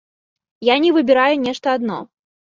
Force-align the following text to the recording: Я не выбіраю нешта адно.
Я 0.69 0.75
не 0.85 0.91
выбіраю 0.95 1.35
нешта 1.45 1.77
адно. 1.79 2.01